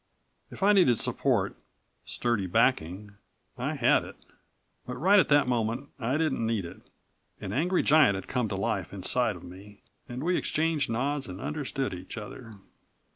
[0.49, 1.55] If I needed support,
[2.05, 3.17] sturdy backing,
[3.55, 4.15] I had it.
[4.87, 6.81] But right at that moment I didn't need it.
[7.39, 11.39] An angry giant had come to life inside of me and we exchanged nods and
[11.39, 12.55] understood each other.